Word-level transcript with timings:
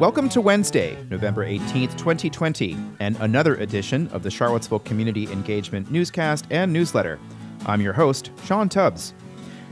Welcome 0.00 0.30
to 0.30 0.40
Wednesday, 0.40 0.96
November 1.10 1.44
18th, 1.44 1.98
2020, 1.98 2.74
and 3.00 3.18
another 3.20 3.56
edition 3.56 4.08
of 4.14 4.22
the 4.22 4.30
Charlottesville 4.30 4.78
Community 4.78 5.30
Engagement 5.30 5.90
Newscast 5.90 6.46
and 6.48 6.72
Newsletter. 6.72 7.18
I'm 7.66 7.82
your 7.82 7.92
host, 7.92 8.30
Sean 8.46 8.70
Tubbs. 8.70 9.12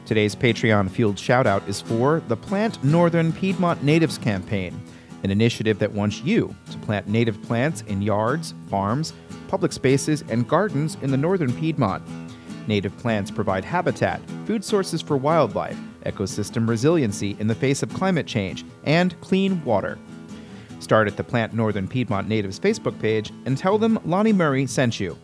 Today's 0.04 0.36
Patreon 0.36 0.90
fueled 0.90 1.16
shoutout 1.16 1.66
is 1.66 1.80
for 1.80 2.20
the 2.28 2.36
Plant 2.36 2.84
Northern 2.84 3.32
Piedmont 3.32 3.82
Natives 3.82 4.18
campaign, 4.18 4.78
an 5.22 5.30
initiative 5.30 5.78
that 5.78 5.92
wants 5.92 6.20
you 6.20 6.54
to 6.72 6.78
plant 6.80 7.08
native 7.08 7.40
plants 7.44 7.80
in 7.86 8.02
yards, 8.02 8.52
farms, 8.68 9.14
public 9.48 9.72
spaces, 9.72 10.24
and 10.28 10.46
gardens 10.46 10.98
in 11.00 11.10
the 11.10 11.16
northern 11.16 11.54
Piedmont. 11.54 12.02
Native 12.66 12.94
plants 12.98 13.30
provide 13.30 13.64
habitat, 13.64 14.20
food 14.44 14.62
sources 14.62 15.00
for 15.00 15.16
wildlife, 15.16 15.78
ecosystem 16.04 16.68
resiliency 16.68 17.34
in 17.40 17.46
the 17.46 17.54
face 17.54 17.82
of 17.82 17.94
climate 17.94 18.26
change, 18.26 18.66
and 18.84 19.18
clean 19.22 19.64
water. 19.64 19.98
Start 20.80 21.08
at 21.08 21.16
the 21.16 21.24
Plant 21.24 21.54
Northern 21.54 21.88
Piedmont 21.88 22.28
Natives 22.28 22.58
Facebook 22.58 22.98
page 23.00 23.32
and 23.44 23.58
tell 23.58 23.78
them 23.78 23.98
Lonnie 24.04 24.32
Murray 24.32 24.66
sent 24.66 25.00
you. 25.00 25.18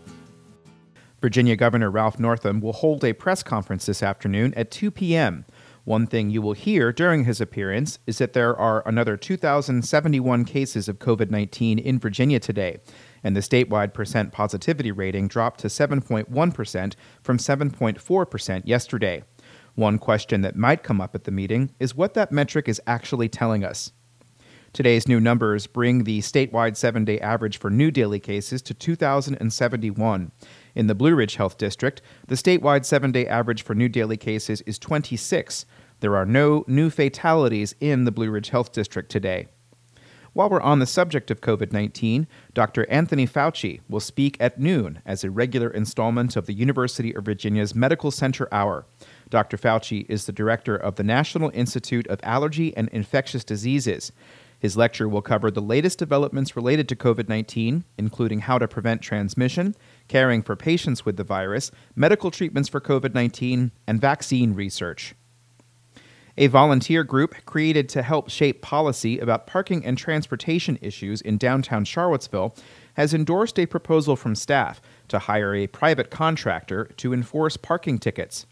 Virginia 1.20 1.56
Governor 1.56 1.90
Ralph 1.90 2.18
Northam 2.18 2.60
will 2.60 2.74
hold 2.74 3.02
a 3.02 3.14
press 3.14 3.42
conference 3.42 3.86
this 3.86 4.02
afternoon 4.02 4.52
at 4.54 4.70
2 4.70 4.90
p.m. 4.90 5.46
One 5.84 6.06
thing 6.06 6.28
you 6.28 6.42
will 6.42 6.52
hear 6.54 6.92
during 6.92 7.24
his 7.24 7.40
appearance 7.40 7.98
is 8.06 8.18
that 8.18 8.32
there 8.32 8.56
are 8.56 8.86
another 8.86 9.16
2,071 9.16 10.44
cases 10.44 10.88
of 10.88 10.98
COVID 10.98 11.30
19 11.30 11.78
in 11.78 11.98
Virginia 11.98 12.41
today, 12.41 12.78
and 13.22 13.36
the 13.36 13.41
statewide 13.41 13.94
percent 13.94 14.32
positivity 14.32 14.92
rating 14.92 15.28
dropped 15.28 15.60
to 15.60 15.68
7.1% 15.68 16.94
from 17.22 17.38
7.4% 17.38 18.62
yesterday. 18.66 19.22
One 19.77 19.98
question 19.98 20.41
that 20.42 20.56
might 20.56 20.82
come 20.82 21.00
up 21.00 21.14
at 21.14 21.24
the 21.24 21.30
meeting 21.30 21.70
is 21.78 21.94
what 21.94 22.14
that 22.14 22.32
metric 22.32 22.68
is 22.68 22.82
actually 22.86 23.28
telling 23.28 23.64
us. 23.64 23.92
Today's 24.74 25.06
new 25.06 25.20
numbers 25.20 25.69
bring 25.69 26.02
the 26.02 26.19
statewide 26.19 26.77
seven 26.77 27.05
day 27.05 27.20
average 27.20 27.58
for 27.58 27.70
new 27.70 27.92
daily 27.92 28.19
cases 28.19 28.61
to 28.62 28.75
2,071. 28.75 30.33
In 30.75 30.86
the 30.89 30.97
Blue 30.97 31.14
Ridge 31.14 31.36
Health 31.36 31.56
District, 31.56 32.03
the 32.27 32.34
statewide 32.34 32.84
seven 32.84 33.12
day 33.12 33.25
average 33.25 33.62
for 33.62 33.77
new 33.77 33.89
daily 33.89 34.16
cases 34.16 34.62
is 34.62 34.81
26. 34.81 35.64
There 36.00 36.16
are 36.16 36.27
no 36.27 36.64
new 36.66 36.91
fatalities 36.91 37.77
in 37.78 38.03
the 38.03 38.11
Blue 38.11 38.28
Ridge 38.28 38.48
Health 38.48 38.72
District 38.72 39.08
today. 39.08 39.47
While 40.33 40.50
we're 40.50 40.61
on 40.61 40.81
the 40.81 40.86
subject 40.86 41.31
of 41.31 41.41
COVID 41.41 41.72
19, 41.72 42.27
Dr. 42.53 42.84
Anthony 42.91 43.28
Fauci 43.28 43.81
will 43.88 44.00
speak 44.00 44.36
at 44.41 44.59
noon 44.59 45.00
as 45.06 45.22
a 45.22 45.31
regular 45.31 45.70
installment 45.70 46.34
of 46.34 46.47
the 46.47 46.53
University 46.53 47.14
of 47.14 47.27
Virginia's 47.27 47.77
Medical 47.77 48.11
Center 48.11 48.48
Hour. 48.50 48.86
Dr. 49.31 49.56
Fauci 49.56 50.05
is 50.09 50.27
the 50.27 50.33
director 50.33 50.75
of 50.75 50.97
the 50.97 51.05
National 51.05 51.53
Institute 51.55 52.09
of 52.09 52.19
Allergy 52.25 52.77
and 52.77 52.88
Infectious 52.88 53.44
Diseases. 53.44 54.11
His 54.64 54.78
lecture 54.78 55.10
will 55.10 55.20
cover 55.20 55.50
the 55.50 55.60
latest 55.60 55.98
developments 55.98 56.56
related 56.56 56.88
to 56.88 56.96
COVID 56.96 57.28
19, 57.28 57.84
including 57.98 58.38
how 58.38 58.56
to 58.56 58.66
prevent 58.66 59.02
transmission, 59.02 59.74
caring 60.08 60.42
for 60.42 60.56
patients 60.56 61.04
with 61.04 61.18
the 61.18 61.22
virus, 61.22 61.70
medical 61.94 62.30
treatments 62.30 62.70
for 62.70 62.80
COVID 62.80 63.12
19, 63.12 63.72
and 63.86 64.00
vaccine 64.00 64.54
research 64.54 65.14
a 66.38 66.46
volunteer 66.46 67.04
group 67.04 67.34
created 67.44 67.90
to 67.90 68.02
help 68.02 68.30
shape 68.30 68.62
policy 68.62 69.18
about 69.18 69.46
parking 69.46 69.84
and 69.84 69.98
transportation 69.98 70.78
issues 70.80 71.20
in 71.20 71.36
downtown 71.36 71.84
Charlottesville 71.84 72.56
has 72.94 73.12
endorsed 73.12 73.58
a 73.58 73.66
proposal 73.66 74.16
from 74.16 74.34
staff 74.34 74.80
to 75.08 75.18
hire 75.18 75.54
a 75.54 75.66
private 75.66 76.10
contractor 76.10 76.86
to 76.96 77.12
enforce 77.12 77.58
parking 77.58 77.98
tickets. 77.98 78.46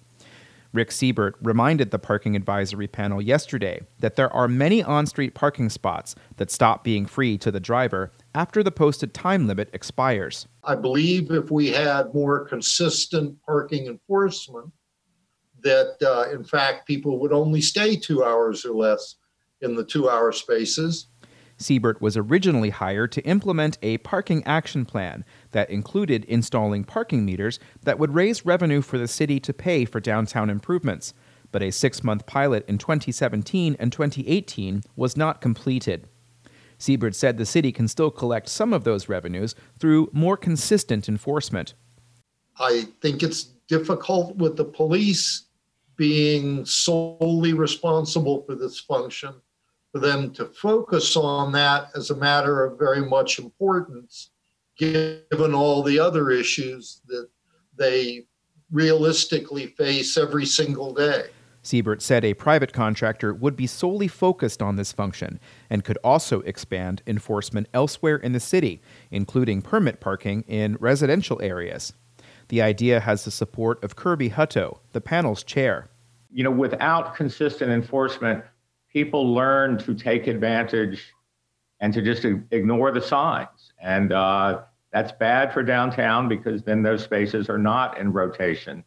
Rick 0.72 0.90
Siebert 0.90 1.36
reminded 1.42 1.90
the 1.90 1.98
parking 1.98 2.34
advisory 2.34 2.88
panel 2.88 3.20
yesterday 3.20 3.80
that 4.00 4.16
there 4.16 4.32
are 4.32 4.48
many 4.48 4.82
on 4.82 5.06
street 5.06 5.34
parking 5.34 5.68
spots 5.68 6.14
that 6.36 6.50
stop 6.50 6.82
being 6.82 7.04
free 7.04 7.36
to 7.38 7.50
the 7.50 7.60
driver 7.60 8.10
after 8.34 8.62
the 8.62 8.70
posted 8.70 9.12
time 9.12 9.46
limit 9.46 9.68
expires. 9.74 10.46
I 10.64 10.76
believe 10.76 11.30
if 11.30 11.50
we 11.50 11.68
had 11.68 12.14
more 12.14 12.46
consistent 12.46 13.36
parking 13.44 13.86
enforcement, 13.86 14.72
that 15.62 15.96
uh, 16.02 16.34
in 16.34 16.42
fact 16.42 16.86
people 16.86 17.18
would 17.20 17.32
only 17.32 17.60
stay 17.60 17.96
two 17.96 18.24
hours 18.24 18.64
or 18.64 18.74
less 18.74 19.16
in 19.60 19.76
the 19.76 19.84
two 19.84 20.08
hour 20.08 20.32
spaces. 20.32 21.08
Siebert 21.58 22.00
was 22.00 22.16
originally 22.16 22.70
hired 22.70 23.12
to 23.12 23.22
implement 23.22 23.78
a 23.82 23.98
parking 23.98 24.42
action 24.44 24.84
plan 24.84 25.24
that 25.52 25.70
included 25.70 26.24
installing 26.24 26.84
parking 26.84 27.24
meters 27.24 27.58
that 27.82 27.98
would 27.98 28.14
raise 28.14 28.44
revenue 28.44 28.82
for 28.82 28.98
the 28.98 29.08
city 29.08 29.38
to 29.40 29.52
pay 29.52 29.84
for 29.84 30.00
downtown 30.00 30.50
improvements. 30.50 31.14
But 31.52 31.62
a 31.62 31.70
six 31.70 32.02
month 32.02 32.26
pilot 32.26 32.64
in 32.68 32.78
2017 32.78 33.76
and 33.78 33.92
2018 33.92 34.82
was 34.96 35.16
not 35.16 35.40
completed. 35.40 36.08
Siebert 36.82 37.14
said 37.14 37.38
the 37.38 37.46
city 37.46 37.70
can 37.70 37.86
still 37.86 38.10
collect 38.10 38.48
some 38.48 38.72
of 38.72 38.82
those 38.82 39.08
revenues 39.08 39.54
through 39.78 40.10
more 40.12 40.36
consistent 40.36 41.08
enforcement. 41.08 41.74
I 42.58 42.88
think 43.00 43.22
it's 43.22 43.44
difficult 43.68 44.36
with 44.36 44.56
the 44.56 44.64
police 44.64 45.44
being 45.96 46.64
solely 46.64 47.52
responsible 47.52 48.42
for 48.42 48.56
this 48.56 48.80
function, 48.80 49.32
for 49.92 50.00
them 50.00 50.32
to 50.32 50.46
focus 50.46 51.16
on 51.16 51.52
that 51.52 51.90
as 51.94 52.10
a 52.10 52.16
matter 52.16 52.64
of 52.64 52.80
very 52.80 53.02
much 53.02 53.38
importance, 53.38 54.30
given 54.82 55.54
all 55.54 55.82
the 55.82 55.98
other 55.98 56.30
issues 56.30 57.00
that 57.06 57.28
they 57.76 58.26
realistically 58.70 59.68
face 59.68 60.16
every 60.16 60.46
single 60.46 60.92
day. 60.94 61.26
Siebert 61.62 62.02
said 62.02 62.24
a 62.24 62.34
private 62.34 62.72
contractor 62.72 63.32
would 63.32 63.54
be 63.54 63.68
solely 63.68 64.08
focused 64.08 64.60
on 64.60 64.76
this 64.76 64.90
function 64.90 65.38
and 65.70 65.84
could 65.84 65.98
also 66.02 66.40
expand 66.40 67.02
enforcement 67.06 67.68
elsewhere 67.72 68.16
in 68.16 68.32
the 68.32 68.40
city, 68.40 68.82
including 69.10 69.62
permit 69.62 70.00
parking 70.00 70.42
in 70.48 70.76
residential 70.80 71.40
areas. 71.40 71.92
The 72.48 72.62
idea 72.62 73.00
has 73.00 73.24
the 73.24 73.30
support 73.30 73.82
of 73.84 73.94
Kirby 73.94 74.30
Hutto, 74.30 74.78
the 74.92 75.00
panel's 75.00 75.44
chair 75.44 75.88
you 76.32 76.42
know, 76.42 76.50
without 76.50 77.14
consistent 77.14 77.70
enforcement, 77.70 78.42
people 78.90 79.34
learn 79.34 79.78
to 79.78 79.94
take 79.94 80.26
advantage 80.26 81.12
and 81.80 81.92
to 81.92 82.00
just 82.00 82.24
ignore 82.24 82.90
the 82.90 83.02
signs. 83.02 83.72
And 83.80 84.12
uh, 84.12 84.62
that's 84.92 85.12
bad 85.12 85.52
for 85.52 85.62
downtown 85.62 86.28
because 86.28 86.62
then 86.62 86.82
those 86.82 87.02
spaces 87.02 87.48
are 87.48 87.58
not 87.58 87.98
in 87.98 88.12
rotation. 88.12 88.84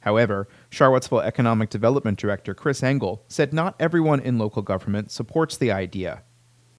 However, 0.00 0.48
Charlottesville 0.70 1.20
Economic 1.20 1.70
Development 1.70 2.18
Director 2.18 2.54
Chris 2.54 2.82
Engel 2.82 3.24
said 3.28 3.52
not 3.52 3.74
everyone 3.80 4.20
in 4.20 4.38
local 4.38 4.62
government 4.62 5.10
supports 5.10 5.56
the 5.56 5.72
idea 5.72 6.22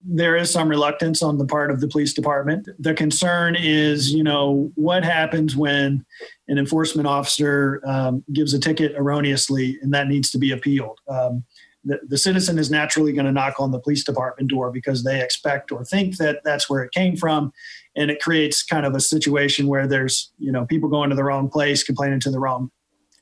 there 0.01 0.37
is 0.37 0.49
some 0.49 0.69
reluctance 0.69 1.21
on 1.21 1.37
the 1.37 1.45
part 1.45 1.71
of 1.71 1.81
the 1.81 1.87
police 1.87 2.13
department. 2.13 2.69
The 2.79 2.93
concern 2.93 3.55
is, 3.59 4.11
you 4.11 4.23
know, 4.23 4.71
what 4.75 5.03
happens 5.03 5.57
when 5.57 6.05
an 6.47 6.57
enforcement 6.57 7.07
officer 7.07 7.81
um, 7.85 8.23
gives 8.31 8.53
a 8.53 8.59
ticket 8.59 8.93
erroneously 8.95 9.77
and 9.81 9.93
that 9.93 10.07
needs 10.07 10.31
to 10.31 10.37
be 10.37 10.51
appealed. 10.51 10.99
Um, 11.07 11.43
the, 11.83 11.99
the 12.07 12.17
citizen 12.17 12.59
is 12.59 12.69
naturally 12.69 13.13
going 13.13 13.25
to 13.25 13.31
knock 13.31 13.59
on 13.59 13.71
the 13.71 13.79
police 13.79 14.03
department 14.03 14.49
door 14.49 14.71
because 14.71 15.03
they 15.03 15.23
expect 15.23 15.71
or 15.71 15.83
think 15.85 16.17
that 16.17 16.41
that's 16.43 16.69
where 16.69 16.83
it 16.83 16.91
came 16.91 17.15
from. 17.15 17.51
And 17.95 18.11
it 18.11 18.21
creates 18.21 18.63
kind 18.63 18.85
of 18.85 18.93
a 18.95 18.99
situation 18.99 19.67
where 19.67 19.87
there's, 19.87 20.31
you 20.37 20.51
know, 20.51 20.65
people 20.65 20.89
going 20.89 21.09
to 21.09 21.15
the 21.15 21.23
wrong 21.23 21.49
place, 21.49 21.83
complaining 21.83 22.19
to 22.21 22.31
the 22.31 22.39
wrong, 22.39 22.71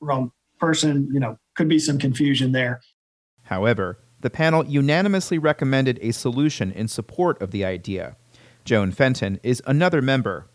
wrong 0.02 0.32
person, 0.60 1.10
you 1.14 1.20
know, 1.20 1.38
could 1.56 1.70
be 1.70 1.80
some 1.80 1.98
confusion 1.98 2.52
there. 2.52 2.82
However, 3.44 4.00
the 4.20 4.30
panel 4.30 4.66
unanimously 4.66 5.38
recommended 5.38 6.00
a 6.02 6.12
solution 6.12 6.72
in 6.72 6.88
support 6.88 7.42
of 7.42 7.52
the 7.52 7.64
idea. 7.64 8.18
Joan 8.66 8.92
Fenton 8.92 9.40
is 9.44 9.62
another 9.66 10.02
member. 10.02 10.50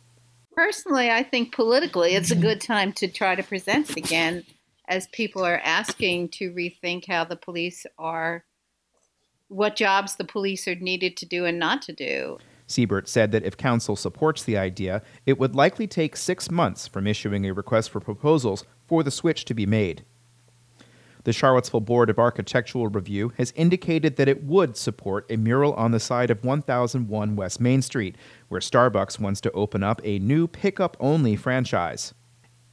Personally, 0.54 1.10
I 1.10 1.22
think 1.22 1.54
politically 1.54 2.14
it's 2.14 2.30
a 2.30 2.36
good 2.36 2.60
time 2.60 2.92
to 2.94 3.08
try 3.08 3.34
to 3.34 3.42
present 3.42 3.96
again 3.96 4.44
as 4.88 5.06
people 5.09 5.44
are 5.44 5.60
asking 5.65 6.28
to 6.28 6.53
rethink 6.53 7.06
how 7.06 7.25
the 7.25 7.37
police 7.37 7.87
are, 7.98 8.44
what 9.48 9.76
jobs 9.76 10.16
the 10.16 10.24
police 10.24 10.66
are 10.66 10.74
needed 10.74 11.16
to 11.18 11.27
do 11.27 11.45
and 11.45 11.59
not 11.59 11.83
to 11.83 11.92
do. 11.92 12.39
Siebert 12.66 13.09
said 13.09 13.33
that 13.33 13.45
if 13.45 13.56
council 13.56 13.97
supports 13.97 14.42
the 14.42 14.56
idea, 14.56 15.03
it 15.27 15.39
would 15.39 15.54
likely 15.54 15.86
take 15.86 16.16
six 16.16 16.51
months 16.51 16.89
from 16.89 17.06
issuing 17.06 17.45
a 17.45 17.53
request 17.53 17.91
for 17.91 18.01
proposals 18.01 18.65
for 18.86 19.03
the 19.03 19.10
switch 19.10 19.45
to 19.45 19.54
be 19.54 19.66
made. 19.66 20.04
The 21.24 21.33
Charlottesville 21.33 21.80
Board 21.80 22.10
of 22.10 22.18
Architectural 22.18 22.89
Review 22.89 23.33
has 23.36 23.53
indicated 23.54 24.16
that 24.16 24.28
it 24.28 24.42
would 24.42 24.77
support 24.77 25.30
a 25.30 25.36
mural 25.36 25.72
on 25.74 25.92
the 25.92 26.01
side 26.01 26.30
of 26.30 26.42
1001 26.42 27.36
West 27.36 27.60
Main 27.60 27.80
Street, 27.80 28.16
where 28.48 28.60
Starbucks 28.60 29.21
wants 29.21 29.41
to 29.42 29.53
open 29.53 29.84
up 29.84 30.01
a 30.03 30.18
new 30.18 30.48
pickup 30.48 30.97
only 30.98 31.36
franchise. 31.36 32.12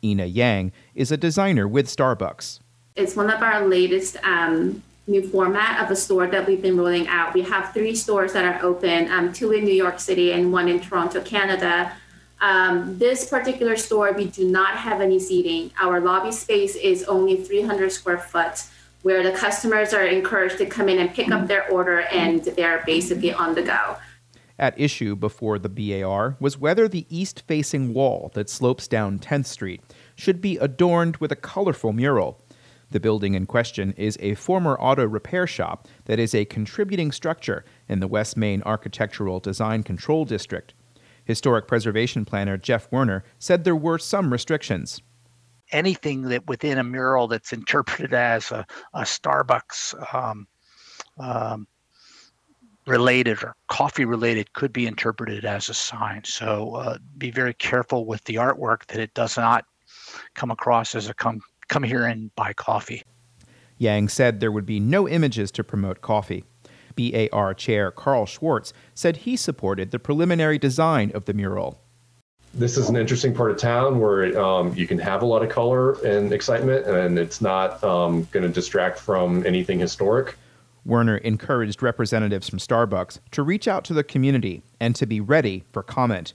Ina 0.03 0.25
Yang 0.25 0.71
is 0.95 1.11
a 1.11 1.17
designer 1.17 1.67
with 1.67 1.87
Starbucks. 1.87 2.59
It's 2.95 3.15
one 3.15 3.29
of 3.29 3.41
our 3.41 3.67
latest 3.67 4.17
um, 4.23 4.83
new 5.07 5.27
format 5.27 5.83
of 5.83 5.91
a 5.91 5.95
store 5.95 6.27
that 6.27 6.45
we've 6.45 6.61
been 6.61 6.77
rolling 6.77 7.07
out. 7.07 7.33
We 7.33 7.41
have 7.43 7.73
three 7.73 7.95
stores 7.95 8.33
that 8.33 8.45
are 8.45 8.63
open, 8.65 9.11
um, 9.11 9.33
two 9.33 9.51
in 9.51 9.63
New 9.65 9.73
York 9.73 9.99
City 9.99 10.33
and 10.33 10.51
one 10.51 10.67
in 10.67 10.79
Toronto, 10.79 11.21
Canada. 11.21 11.93
Um, 12.41 12.97
this 12.97 13.29
particular 13.29 13.75
store, 13.75 14.13
we 14.13 14.25
do 14.25 14.47
not 14.49 14.75
have 14.75 15.01
any 15.01 15.19
seating. 15.19 15.71
Our 15.81 15.99
lobby 15.99 16.31
space 16.31 16.75
is 16.75 17.03
only 17.03 17.43
300 17.43 17.91
square 17.91 18.19
foot. 18.19 18.63
where 19.01 19.23
the 19.23 19.31
customers 19.31 19.93
are 19.93 20.03
encouraged 20.03 20.57
to 20.57 20.65
come 20.65 20.89
in 20.89 20.99
and 20.99 21.13
pick 21.13 21.31
up 21.31 21.47
their 21.47 21.65
order 21.71 22.01
and 22.11 22.43
they're 22.43 22.83
basically 22.85 23.31
on 23.31 23.55
the 23.55 23.61
go. 23.61 23.95
At 24.59 24.77
issue 24.77 25.15
before 25.15 25.57
the 25.57 25.69
BAR 25.69 26.35
was 26.41 26.57
whether 26.57 26.89
the 26.89 27.07
east 27.09 27.43
facing 27.47 27.93
wall 27.93 28.29
that 28.33 28.49
slopes 28.49 28.89
down 28.89 29.17
10th 29.17 29.45
Street 29.45 29.81
should 30.15 30.41
be 30.41 30.57
adorned 30.57 31.15
with 31.17 31.31
a 31.31 31.37
colorful 31.37 31.93
mural. 31.93 32.43
The 32.91 32.99
building 32.99 33.35
in 33.35 33.45
question 33.45 33.93
is 33.93 34.17
a 34.19 34.35
former 34.35 34.77
auto 34.77 35.05
repair 35.05 35.47
shop 35.47 35.87
that 36.05 36.19
is 36.19 36.35
a 36.35 36.43
contributing 36.43 37.13
structure 37.13 37.63
in 37.87 38.01
the 38.01 38.07
West 38.07 38.35
Main 38.35 38.61
Architectural 38.63 39.39
Design 39.39 39.81
Control 39.81 40.25
District. 40.25 40.73
Historic 41.23 41.65
preservation 41.65 42.25
planner 42.25 42.57
Jeff 42.57 42.91
Werner 42.91 43.23
said 43.37 43.63
there 43.63 43.77
were 43.77 43.97
some 43.97 44.29
restrictions. 44.29 45.01
Anything 45.71 46.23
that 46.23 46.47
within 46.47 46.79
a 46.79 46.83
mural 46.83 47.29
that's 47.29 47.53
interpreted 47.53 48.13
as 48.13 48.51
a, 48.51 48.65
a 48.93 49.03
Starbucks 49.03 50.13
um, 50.13 50.47
um, 51.17 51.65
related 52.87 53.43
or 53.43 53.55
coffee 53.67 54.05
related 54.05 54.51
could 54.53 54.73
be 54.73 54.87
interpreted 54.87 55.45
as 55.45 55.69
a 55.69 55.73
sign. 55.73 56.23
So 56.23 56.75
uh, 56.75 56.97
be 57.17 57.31
very 57.31 57.53
careful 57.53 58.05
with 58.05 58.23
the 58.23 58.35
artwork 58.35 58.85
that 58.87 58.99
it 58.99 59.13
does 59.13 59.37
not 59.37 59.65
come 60.33 60.51
across 60.51 60.95
as 60.95 61.09
a 61.09 61.13
come 61.13 61.41
come 61.67 61.83
here 61.83 62.05
and 62.05 62.33
buy 62.35 62.53
coffee. 62.53 63.03
Yang 63.77 64.09
said 64.09 64.39
there 64.39 64.51
would 64.51 64.65
be 64.65 64.79
no 64.79 65.07
images 65.07 65.51
to 65.51 65.63
promote 65.63 66.01
coffee. 66.01 66.43
BAR 66.95 67.53
chair 67.53 67.91
Carl 67.91 68.25
Schwartz 68.25 68.73
said 68.93 69.17
he 69.17 69.37
supported 69.37 69.91
the 69.91 69.99
preliminary 69.99 70.57
design 70.57 71.11
of 71.13 71.25
the 71.25 71.33
mural. 71.33 71.81
This 72.53 72.77
is 72.77 72.89
an 72.89 72.95
interesting 72.97 73.33
part 73.33 73.51
of 73.51 73.57
town 73.57 73.99
where 73.99 74.37
um, 74.37 74.73
you 74.75 74.87
can 74.87 74.97
have 74.97 75.21
a 75.21 75.25
lot 75.25 75.43
of 75.43 75.49
color 75.49 75.93
and 76.03 76.33
excitement, 76.33 76.85
and 76.87 77.19
it's 77.19 77.41
not 77.41 77.81
um, 77.83 78.27
going 78.31 78.43
to 78.43 78.49
distract 78.49 78.99
from 78.99 79.45
anything 79.45 79.79
historic. 79.79 80.35
Werner 80.85 81.17
encouraged 81.17 81.81
representatives 81.81 82.49
from 82.49 82.59
Starbucks 82.59 83.19
to 83.31 83.43
reach 83.43 83.67
out 83.67 83.83
to 83.85 83.93
the 83.93 84.03
community 84.03 84.63
and 84.79 84.95
to 84.95 85.05
be 85.05 85.19
ready 85.19 85.63
for 85.71 85.83
comment. 85.83 86.33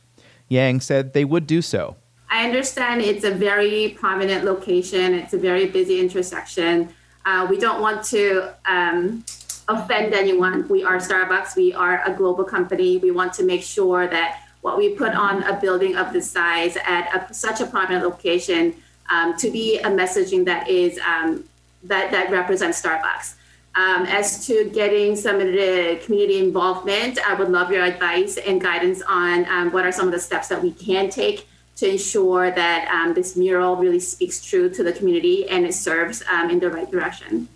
Yang 0.48 0.80
said 0.80 1.12
they 1.12 1.24
would 1.24 1.46
do 1.46 1.62
so. 1.62 1.96
I 2.30 2.44
understand 2.44 3.00
it's 3.00 3.24
a 3.24 3.30
very 3.30 3.96
prominent 3.98 4.44
location, 4.44 5.14
it's 5.14 5.34
a 5.34 5.38
very 5.38 5.66
busy 5.66 6.00
intersection. 6.00 6.92
Uh, 7.24 7.46
we 7.48 7.58
don't 7.58 7.80
want 7.80 8.04
to 8.06 8.52
um, 8.66 9.24
offend 9.68 10.12
anyone. 10.12 10.68
We 10.68 10.84
are 10.84 10.96
Starbucks, 10.96 11.56
we 11.56 11.72
are 11.72 12.02
a 12.04 12.12
global 12.12 12.44
company. 12.44 12.98
We 12.98 13.10
want 13.10 13.32
to 13.34 13.44
make 13.44 13.62
sure 13.62 14.06
that 14.08 14.40
what 14.60 14.78
we 14.78 14.94
put 14.94 15.14
on 15.14 15.42
a 15.44 15.58
building 15.60 15.96
of 15.96 16.12
this 16.12 16.30
size 16.30 16.76
at 16.86 17.30
a, 17.30 17.34
such 17.34 17.60
a 17.60 17.66
prominent 17.66 18.04
location 18.04 18.74
um, 19.10 19.36
to 19.36 19.50
be 19.50 19.78
a 19.78 19.88
messaging 19.88 20.44
that 20.46 20.68
is 20.68 20.98
um, 21.06 21.44
that 21.82 22.10
that 22.10 22.30
represents 22.30 22.80
Starbucks. 22.80 23.34
Um, 23.76 24.06
as 24.06 24.46
to 24.46 24.70
getting 24.72 25.16
some 25.16 25.40
of 25.40 25.48
the 25.48 26.00
community 26.04 26.38
involvement, 26.38 27.18
I 27.26 27.34
would 27.34 27.48
love 27.48 27.72
your 27.72 27.84
advice 27.84 28.36
and 28.36 28.60
guidance 28.60 29.02
on 29.08 29.46
um, 29.46 29.72
what 29.72 29.84
are 29.84 29.90
some 29.90 30.06
of 30.06 30.12
the 30.12 30.20
steps 30.20 30.46
that 30.48 30.62
we 30.62 30.70
can 30.70 31.10
take 31.10 31.48
to 31.76 31.90
ensure 31.90 32.52
that 32.52 32.88
um, 32.88 33.14
this 33.14 33.36
mural 33.36 33.74
really 33.74 33.98
speaks 33.98 34.44
true 34.44 34.70
to 34.70 34.84
the 34.84 34.92
community 34.92 35.48
and 35.48 35.66
it 35.66 35.74
serves 35.74 36.22
um, 36.30 36.50
in 36.50 36.60
the 36.60 36.70
right 36.70 36.88
direction. 36.88 37.48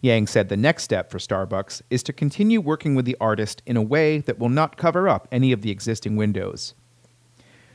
Yang 0.00 0.28
said 0.28 0.48
the 0.48 0.56
next 0.56 0.84
step 0.84 1.10
for 1.10 1.18
Starbucks 1.18 1.82
is 1.90 2.02
to 2.04 2.12
continue 2.14 2.58
working 2.58 2.94
with 2.94 3.04
the 3.04 3.18
artist 3.20 3.62
in 3.66 3.76
a 3.76 3.82
way 3.82 4.20
that 4.20 4.38
will 4.38 4.48
not 4.48 4.78
cover 4.78 5.10
up 5.10 5.28
any 5.30 5.52
of 5.52 5.60
the 5.60 5.70
existing 5.70 6.16
windows. 6.16 6.74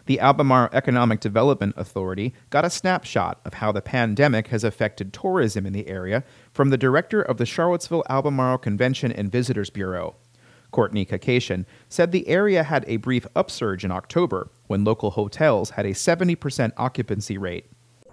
The 0.06 0.20
Albemarle 0.20 0.70
Economic 0.72 1.20
Development 1.20 1.74
Authority 1.78 2.34
got 2.52 2.64
a 2.64 2.70
snapshot 2.70 3.40
of 3.44 3.56
how 3.56 3.72
the 3.72 3.82
pandemic 3.82 4.48
has 4.48 4.64
affected 4.64 5.12
tourism 5.12 5.66
in 5.66 5.74
the 5.74 5.88
area 5.88 6.24
from 6.54 6.70
the 6.70 6.78
director 6.78 7.24
of 7.24 7.38
the 7.38 7.46
Charlottesville 7.46 8.04
Albemarle 8.08 8.60
Convention 8.60 9.12
and 9.12 9.32
Visitors 9.32 9.72
Bureau. 9.72 10.16
Courtney 10.70 11.06
Cacatian 11.06 11.66
said 11.90 12.12
the 12.12 12.28
area 12.28 12.64
had 12.64 12.86
a 12.88 12.98
brief 12.98 13.26
upsurge 13.36 13.84
in 13.84 13.90
October 13.92 14.52
when 14.68 14.84
local 14.84 15.12
hotels 15.12 15.72
had 15.72 15.88
a 15.88 15.92
70% 15.92 16.72
occupancy 16.78 17.38
rate. 17.38 17.66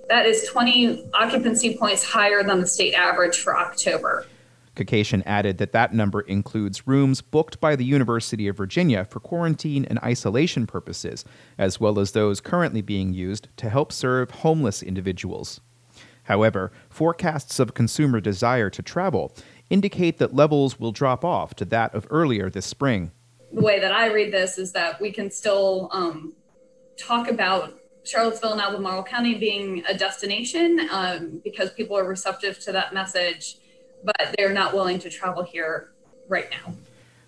That 0.09 0.25
is 0.25 0.49
20 0.49 1.11
occupancy 1.13 1.77
points 1.77 2.05
higher 2.05 2.43
than 2.43 2.61
the 2.61 2.67
state 2.67 2.95
average 2.95 3.39
for 3.39 3.59
October. 3.59 4.27
Cacatian 4.75 5.23
added 5.27 5.59
that 5.59 5.73
that 5.73 5.95
number 5.95 6.23
includes 6.23 6.87
rooms 6.87 7.21
booked 7.21 7.61
by 7.61 7.77
the 7.77 7.85
University 7.85 8.49
of 8.49 8.57
Virginia 8.57 9.05
for 9.05 9.21
quarantine 9.21 9.85
and 9.85 9.99
isolation 10.01 10.67
purposes, 10.67 11.25
as 11.59 11.79
well 11.79 11.99
as 11.99 12.13
those 12.13 12.41
currently 12.41 12.81
being 12.81 13.13
used 13.13 13.49
to 13.59 13.69
help 13.69 13.93
serve 13.93 14.31
homeless 14.31 14.83
individuals. 14.83 15.61
However, 16.25 16.73
forecasts 16.89 17.59
of 17.59 17.75
consumer 17.75 18.21
desire 18.21 18.71
to 18.71 18.83
travel 18.83 19.35
indicate 19.69 20.19
that 20.19 20.35
levels 20.35 20.79
will 20.79 20.93
drop 20.93 21.25
off 21.25 21.55
to 21.55 21.65
that 21.67 21.95
of 21.95 22.07
earlier 22.11 22.49
this 22.49 22.67
spring. 22.67 23.11
The 23.53 23.61
way 23.61 23.81
that 23.81 23.93
I 23.93 24.07
read 24.07 24.33
this 24.33 24.57
is 24.57 24.73
that 24.73 25.01
we 25.01 25.13
can 25.13 25.31
still 25.31 25.91
um, 25.93 26.35
talk 26.97 27.29
about 27.29 27.79
Charlottesville 28.05 28.53
and 28.53 28.61
Albemarle 28.61 29.05
County 29.05 29.35
being 29.35 29.85
a 29.89 29.97
destination 29.97 30.89
um, 30.91 31.41
because 31.45 31.71
people 31.71 31.97
are 31.97 32.05
receptive 32.05 32.59
to 32.61 32.73
that 32.73 32.95
message 32.95 33.57
but 34.05 34.35
they're 34.37 34.53
not 34.53 34.75
willing 34.75 34.99
to 35.01 35.11
travel 35.11 35.43
here 35.43 35.93
right 36.29 36.49
now. 36.51 36.75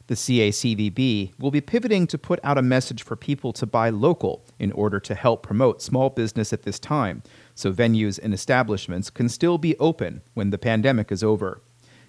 The 0.07 0.15
CACVB 0.15 1.39
will 1.39 1.51
be 1.51 1.63
pivoting 1.63 2.07
to 2.09 2.19
put 2.19 2.39
out 2.45 2.59
a 2.59 2.63
message 2.63 3.03
for 3.03 3.17
people 3.17 3.55
to 3.55 3.65
buy 3.65 3.89
local 3.89 4.45
in 4.59 4.71
order 4.73 5.01
to 5.01 5.15
help 5.15 5.43
promote 5.43 5.81
small 5.81 6.11
business 6.11 6.53
at 6.53 6.65
this 6.65 6.79
time, 6.79 7.23
so 7.55 7.73
venues 7.73 8.19
and 8.23 8.35
establishments 8.35 9.09
can 9.09 9.31
still 9.31 9.57
be 9.57 9.79
open 9.79 10.21
when 10.35 10.51
the 10.51 10.59
pandemic 10.59 11.11
is 11.11 11.25
over. 11.25 11.63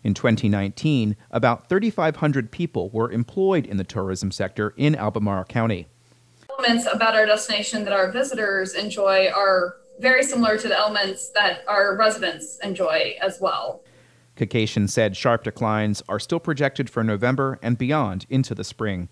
In 0.04 0.14
2019, 0.14 1.16
about 1.32 1.70
3,500 1.70 2.52
people 2.52 2.90
were 2.90 3.10
employed 3.10 3.66
in 3.66 3.78
the 3.78 3.86
tourism 3.86 4.30
sector 4.30 4.74
in 4.76 4.94
Albemarle 4.96 5.46
County. 5.46 5.88
Elements 6.50 6.88
about 6.92 7.16
our 7.16 7.26
destination 7.26 7.86
that 7.86 7.94
our 7.94 8.12
visitors 8.12 8.74
enjoy 8.74 9.30
are 9.30 9.78
very 10.00 10.24
similar 10.24 10.58
to 10.58 10.68
the 10.68 10.78
elements 10.78 11.30
that 11.30 11.64
our 11.68 11.96
residents 11.96 12.60
enjoy 12.62 13.16
as 13.22 13.40
well. 13.40 13.82
Cacatian 14.36 14.90
said 14.90 15.16
sharp 15.16 15.44
declines 15.44 16.04
are 16.10 16.20
still 16.20 16.40
projected 16.40 16.90
for 16.90 17.04
November 17.04 17.60
and 17.62 17.78
beyond 17.78 18.26
into 18.30 18.54
the 18.54 18.64
spring. 18.64 19.10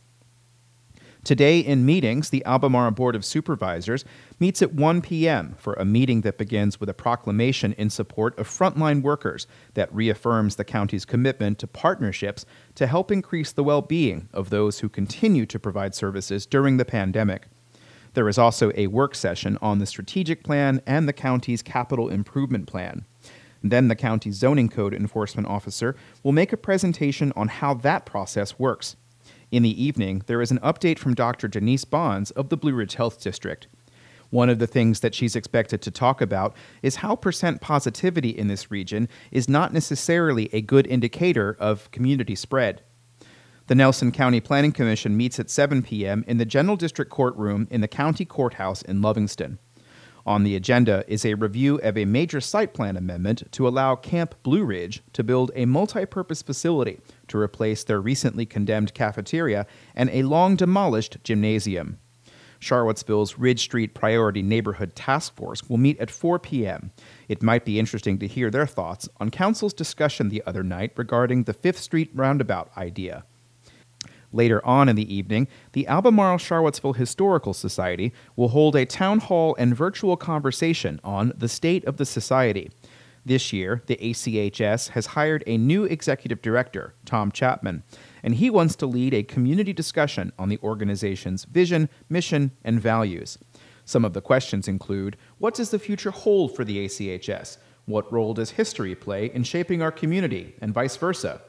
Today, 1.23 1.59
in 1.59 1.85
meetings, 1.85 2.31
the 2.31 2.43
Albemarle 2.45 2.91
Board 2.91 3.15
of 3.15 3.23
Supervisors 3.23 4.03
meets 4.41 4.61
at 4.61 4.73
1 4.73 5.01
p.m. 5.01 5.55
for 5.57 5.73
a 5.75 5.85
meeting 5.85 6.19
that 6.21 6.37
begins 6.37 6.81
with 6.81 6.89
a 6.89 6.93
proclamation 6.93 7.71
in 7.73 7.89
support 7.89 8.37
of 8.37 8.45
frontline 8.45 9.01
workers 9.01 9.47
that 9.73 9.93
reaffirms 9.95 10.57
the 10.57 10.65
county's 10.65 11.05
commitment 11.05 11.59
to 11.59 11.67
partnerships 11.67 12.45
to 12.75 12.87
help 12.87 13.09
increase 13.09 13.53
the 13.53 13.63
well 13.63 13.81
being 13.81 14.27
of 14.33 14.49
those 14.49 14.79
who 14.79 14.89
continue 14.89 15.45
to 15.45 15.57
provide 15.57 15.95
services 15.95 16.45
during 16.45 16.75
the 16.75 16.83
pandemic. 16.83 17.47
There 18.15 18.27
is 18.27 18.37
also 18.37 18.73
a 18.75 18.87
work 18.87 19.15
session 19.15 19.57
on 19.61 19.79
the 19.79 19.85
strategic 19.85 20.43
plan 20.43 20.81
and 20.85 21.07
the 21.07 21.13
county's 21.13 21.61
capital 21.61 22.09
improvement 22.09 22.67
plan. 22.67 23.05
Then 23.63 23.87
the 23.87 23.95
county 23.95 24.31
zoning 24.31 24.67
code 24.67 24.93
enforcement 24.93 25.47
officer 25.47 25.95
will 26.21 26.33
make 26.33 26.51
a 26.51 26.57
presentation 26.57 27.31
on 27.35 27.47
how 27.47 27.73
that 27.75 28.05
process 28.05 28.59
works. 28.59 28.97
In 29.51 29.63
the 29.63 29.83
evening, 29.83 30.23
there 30.25 30.41
is 30.41 30.51
an 30.51 30.59
update 30.59 30.99
from 30.99 31.13
Dr. 31.13 31.47
Denise 31.47 31.85
Bonds 31.85 32.31
of 32.31 32.49
the 32.49 32.57
Blue 32.57 32.73
Ridge 32.73 32.95
Health 32.95 33.21
District. 33.21 33.67
One 34.31 34.49
of 34.49 34.57
the 34.57 34.67
things 34.67 35.01
that 35.01 35.13
she's 35.13 35.35
expected 35.35 35.81
to 35.83 35.91
talk 35.91 36.19
about 36.19 36.55
is 36.81 36.97
how 36.97 37.15
percent 37.15 37.61
positivity 37.61 38.29
in 38.29 38.47
this 38.47 38.71
region 38.71 39.07
is 39.31 39.47
not 39.47 39.71
necessarily 39.71 40.49
a 40.51 40.61
good 40.61 40.87
indicator 40.87 41.55
of 41.59 41.89
community 41.91 42.33
spread. 42.33 42.81
The 43.67 43.75
Nelson 43.75 44.11
County 44.11 44.41
Planning 44.41 44.71
Commission 44.71 45.15
meets 45.15 45.39
at 45.39 45.51
7 45.51 45.83
p.m. 45.83 46.25
in 46.27 46.37
the 46.37 46.45
General 46.45 46.75
District 46.75 47.11
Courtroom 47.11 47.67
in 47.69 47.81
the 47.81 47.87
County 47.87 48.25
Courthouse 48.25 48.81
in 48.81 49.01
Lovingston. 49.01 49.59
On 50.25 50.43
the 50.43 50.55
agenda 50.55 51.03
is 51.07 51.25
a 51.25 51.33
review 51.33 51.79
of 51.83 51.97
a 51.97 52.05
major 52.05 52.39
site 52.39 52.73
plan 52.73 52.95
amendment 52.95 53.51
to 53.51 53.67
allow 53.67 53.95
Camp 53.95 54.35
Blue 54.41 54.63
Ridge 54.63 55.03
to 55.11 55.23
build 55.23 55.51
a 55.53 55.65
multi 55.65 56.05
purpose 56.05 56.41
facility 56.41 57.01
to 57.27 57.37
replace 57.37 57.83
their 57.83 57.99
recently 57.99 58.45
condemned 58.45 58.93
cafeteria 58.93 59.65
and 59.95 60.09
a 60.11 60.23
long 60.23 60.55
demolished 60.55 61.17
gymnasium. 61.25 61.99
Charlottesville's 62.59 63.37
Ridge 63.37 63.59
Street 63.59 63.93
Priority 63.93 64.41
Neighborhood 64.41 64.95
Task 64.95 65.35
Force 65.35 65.67
will 65.67 65.77
meet 65.77 65.99
at 65.99 66.09
4 66.09 66.39
p.m. 66.39 66.91
It 67.27 67.43
might 67.43 67.65
be 67.65 67.77
interesting 67.77 68.17
to 68.19 68.27
hear 68.27 68.49
their 68.49 68.65
thoughts 68.65 69.09
on 69.19 69.29
Council's 69.29 69.73
discussion 69.73 70.29
the 70.29 70.41
other 70.45 70.63
night 70.63 70.93
regarding 70.95 71.43
the 71.43 71.53
Fifth 71.53 71.79
Street 71.79 72.09
roundabout 72.13 72.71
idea. 72.77 73.25
Later 74.33 74.65
on 74.65 74.89
in 74.89 74.95
the 74.95 75.13
evening, 75.13 75.47
the 75.71 75.87
Albemarle 75.87 76.39
Charlottesville 76.39 76.93
Historical 76.93 77.53
Society 77.53 78.11
will 78.35 78.49
hold 78.49 78.75
a 78.75 78.85
town 78.85 79.19
hall 79.19 79.55
and 79.59 79.75
virtual 79.75 80.17
conversation 80.17 80.99
on 81.03 81.31
the 81.37 81.47
state 81.47 81.85
of 81.85 81.97
the 81.97 82.05
society. 82.05 82.71
This 83.25 83.53
year, 83.53 83.83
the 83.85 83.95
ACHS 83.95 84.89
has 84.89 85.05
hired 85.05 85.43
a 85.47 85.57
new 85.57 85.85
executive 85.85 86.41
director, 86.41 86.93
Tom 87.05 87.31
Chapman, 87.31 87.83
and 88.21 88.35
he 88.35 88.49
wants 88.49 88.75
to 88.77 88.85
lead 88.85 89.13
a 89.13 89.23
community 89.23 89.71
discussion 89.71 90.33
on 90.37 90.49
the 90.49 90.59
organization's 90.61 91.45
vision, 91.45 91.87
mission, 92.09 92.51
and 92.65 92.81
values. 92.81 93.37
Some 93.85 94.03
of 94.03 94.13
the 94.13 94.21
questions 94.21 94.67
include 94.67 95.15
What 95.37 95.53
does 95.53 95.69
the 95.69 95.79
future 95.79 96.11
hold 96.11 96.55
for 96.55 96.65
the 96.65 96.85
ACHS? 96.85 97.57
What 97.85 98.11
role 98.11 98.33
does 98.33 98.51
history 98.51 98.95
play 98.95 99.27
in 99.27 99.43
shaping 99.43 99.81
our 99.81 99.91
community, 99.91 100.55
and 100.59 100.73
vice 100.73 100.97
versa? 100.97 101.41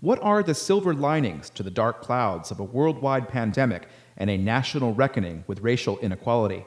What 0.00 0.22
are 0.22 0.42
the 0.42 0.54
silver 0.54 0.92
linings 0.92 1.50
to 1.50 1.62
the 1.62 1.70
dark 1.70 2.02
clouds 2.02 2.50
of 2.50 2.60
a 2.60 2.64
worldwide 2.64 3.28
pandemic 3.28 3.88
and 4.16 4.28
a 4.28 4.36
national 4.36 4.94
reckoning 4.94 5.44
with 5.46 5.60
racial 5.60 5.98
inequality? 5.98 6.66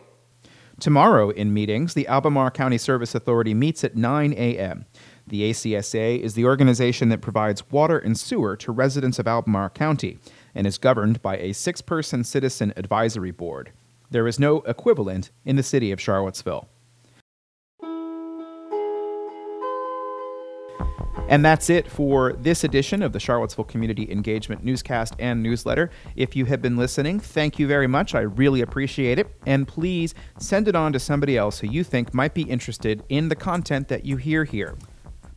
Tomorrow 0.79 1.31
in 1.31 1.53
meetings, 1.53 1.95
the 1.95 2.07
Albemarle 2.07 2.51
County 2.51 2.77
Service 2.77 3.15
Authority 3.15 3.53
meets 3.55 3.83
at 3.83 3.95
9 3.95 4.33
a.m. 4.33 4.85
The 5.25 5.49
ACSA 5.49 6.19
is 6.19 6.35
the 6.35 6.45
organization 6.45 7.09
that 7.09 7.21
provides 7.21 7.69
water 7.71 7.97
and 7.97 8.17
sewer 8.17 8.55
to 8.57 8.71
residents 8.71 9.17
of 9.17 9.27
Albemarle 9.27 9.69
County 9.69 10.19
and 10.53 10.67
is 10.67 10.77
governed 10.77 11.21
by 11.21 11.37
a 11.37 11.53
six 11.53 11.81
person 11.81 12.23
citizen 12.23 12.73
advisory 12.77 13.31
board. 13.31 13.71
There 14.09 14.27
is 14.27 14.39
no 14.39 14.57
equivalent 14.61 15.31
in 15.45 15.55
the 15.55 15.63
city 15.63 15.91
of 15.91 15.99
Charlottesville. 15.99 16.69
And 21.29 21.43
that's 21.43 21.69
it 21.69 21.91
for 21.91 22.31
this 22.33 22.63
edition 22.63 23.03
of 23.03 23.11
the 23.11 23.19
Charlottesville 23.19 23.65
Community 23.65 24.09
Engagement 24.09 24.63
Newscast 24.63 25.13
and 25.19 25.43
Newsletter. 25.43 25.89
If 26.15 26.37
you 26.37 26.45
have 26.45 26.61
been 26.61 26.77
listening, 26.77 27.19
thank 27.19 27.59
you 27.59 27.67
very 27.67 27.87
much. 27.87 28.15
I 28.15 28.21
really 28.21 28.61
appreciate 28.61 29.19
it. 29.19 29.27
And 29.45 29.67
please 29.67 30.15
send 30.39 30.69
it 30.69 30.75
on 30.75 30.93
to 30.93 30.99
somebody 30.99 31.37
else 31.37 31.59
who 31.59 31.67
you 31.67 31.83
think 31.83 32.13
might 32.13 32.33
be 32.33 32.43
interested 32.43 33.03
in 33.09 33.27
the 33.27 33.35
content 33.35 33.89
that 33.89 34.05
you 34.05 34.15
hear 34.15 34.45
here. 34.45 34.77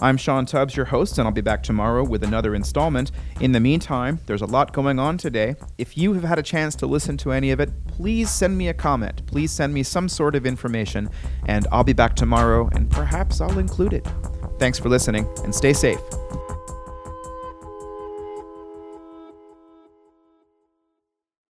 I'm 0.04 0.18
Sean 0.18 0.48
Tubbs, 0.48 0.76
your 0.76 0.88
host, 0.88 1.20
and 1.20 1.28
I'll 1.28 1.34
be 1.34 1.42
back 1.42 1.62
tomorrow 1.62 2.04
with 2.04 2.24
another 2.24 2.56
installment. 2.56 3.12
In 3.40 3.52
the 3.52 3.60
meantime, 3.60 4.20
there's 4.26 4.42
a 4.42 4.48
lot 4.48 4.74
going 4.74 4.98
on 4.98 5.20
today. 5.20 5.56
If 5.78 5.96
you 5.96 6.14
have 6.14 6.24
had 6.24 6.40
a 6.40 6.44
chance 6.44 6.74
to 6.78 6.88
listen 6.88 7.18
to 7.18 7.32
any 7.32 7.52
of 7.52 7.60
it, 7.60 7.70
please 7.86 8.32
send 8.32 8.58
me 8.58 8.70
a 8.70 8.74
comment. 8.74 9.22
Please 9.28 9.52
send 9.52 9.76
me 9.76 9.84
some 9.84 10.10
sort 10.10 10.34
of 10.34 10.48
information, 10.48 11.08
and 11.46 11.68
I'll 11.72 11.84
be 11.84 11.94
back 11.94 12.16
tomorrow, 12.16 12.68
and 12.74 12.90
perhaps 12.90 13.42
I'll 13.42 13.60
include 13.60 13.94
it. 13.94 14.08
Thanks 14.58 14.80
for 14.80 14.90
listening, 14.90 15.28
and 15.44 15.54
stay 15.54 15.72
safe. 15.72 16.00